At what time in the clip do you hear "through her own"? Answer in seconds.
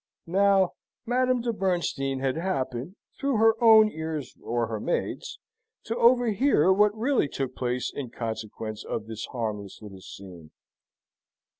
3.19-3.91